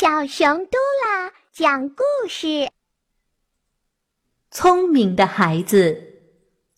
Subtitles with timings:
[0.00, 2.70] 小熊嘟啦讲故事：
[4.50, 5.94] 聪明的孩子。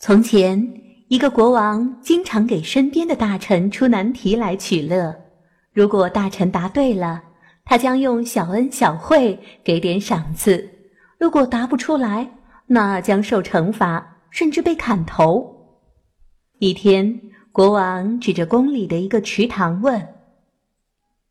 [0.01, 5.15] 从前，一个国王经常给身边的大臣出难题来取乐。
[5.73, 7.23] 如果大臣答对了，
[7.65, 10.57] 他将用小恩小惠给点赏赐；
[11.17, 12.29] 如果答不出来，
[12.67, 15.79] 那将受惩罚，甚至被砍头。
[16.59, 17.21] 一天，
[17.53, 20.09] 国王指着宫里的一个池塘问。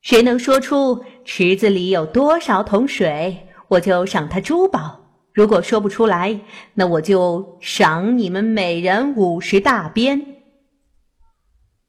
[0.02, 5.00] 谁能说出池子里有多少桶水，我就赏他珠宝；
[5.32, 6.40] 如果说不出来，
[6.73, 10.38] 那我就赏你们每人五十大鞭。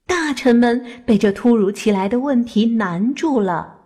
[0.06, 3.78] 大臣们被这突如其来的问题难住了。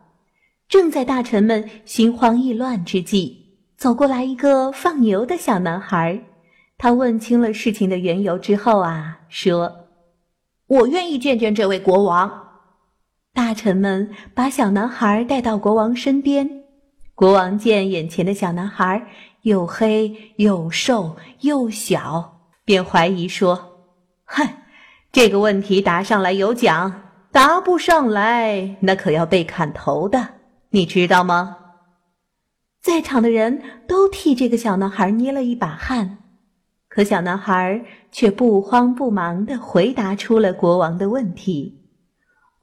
[0.69, 6.20] 正在大臣们心慌意乱之际，走过来一个放牛的小男孩。
[6.79, 9.87] 他问清了事情的缘由之后啊，说
[10.67, 12.43] ：“我愿意见见这位国王。”
[13.37, 16.63] 大臣们把小男孩带到国王身边。
[17.15, 19.09] 国王见眼前的小男孩
[19.43, 23.83] 又黑又瘦又小，便怀疑说
[24.25, 24.48] ：“哼，
[25.12, 30.28] 这个问题答上来有奖，答不上来那可要被砍头的，
[30.71, 31.59] 你知道吗？”
[32.81, 36.21] 在场的人都替这个小男孩捏了一把汗，
[36.89, 41.83] 可小男孩却不慌不忙地回答出了国王的问题。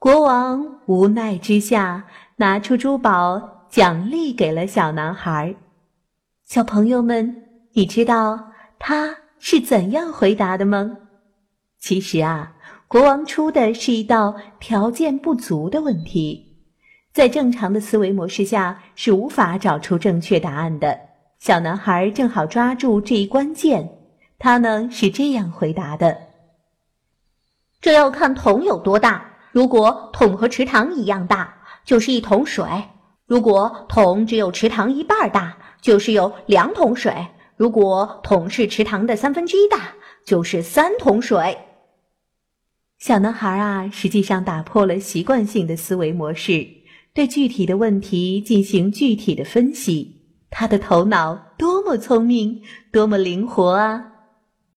[0.04, 2.04] 国王无奈之下，
[2.36, 5.54] 拿出珠宝奖励给了小男孩。
[6.44, 10.98] 小朋友们，你知道他是怎样回答的吗？
[11.78, 12.54] 其实啊，
[12.86, 16.54] 国王出的是一道条件不足的问题，
[17.14, 21.00] 在正常的思维模式下是无法找出正确答案的。
[21.38, 23.88] 小男孩正好抓住这一关键，
[24.38, 26.14] 他呢是这样回答的
[27.80, 32.66] ：“这要看桶有多大。”如果桶和池塘一样大，就是一桶水；
[33.24, 37.12] 如果桶只有池塘一半大，就是有两桶水；
[37.56, 39.92] 如果桶是池塘的三分之一大，
[40.26, 41.56] 就是三桶水。
[42.98, 46.66] 小男孩啊，实际上打破了习惯性的思维模式，
[47.14, 50.22] 对具体的问题进行具体的分析。
[50.50, 52.60] 他的头脑多么聪明，
[52.90, 54.13] 多么灵活啊！